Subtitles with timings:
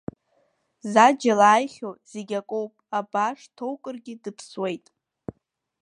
[0.91, 4.85] Заџьал ааихьоу зегь акоуп абааш дҭоукыргьы дыԥсуеит.